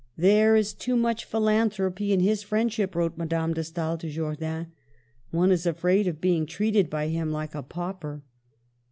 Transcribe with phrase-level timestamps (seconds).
[0.17, 4.71] "There is too much philanthropy in his friendship," wrote Madame de Stael to Jordan."
[5.29, 8.23] One is afraid of being treated by him like a pauper."